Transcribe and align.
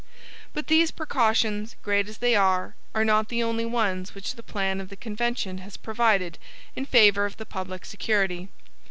But 0.55 0.65
these 0.65 0.89
precautions, 0.89 1.75
great 1.83 2.09
as 2.09 2.17
they 2.17 2.35
are, 2.35 2.73
are 2.95 3.05
not 3.05 3.29
the 3.29 3.43
only 3.43 3.65
ones 3.65 4.15
which 4.15 4.33
the 4.33 4.41
plan 4.41 4.81
of 4.81 4.89
the 4.89 4.95
convention 4.95 5.59
has 5.59 5.77
provided 5.77 6.39
in 6.75 6.87
favor 6.87 7.27
of 7.27 7.37
the 7.37 7.45
public 7.45 7.85
security. 7.85 8.49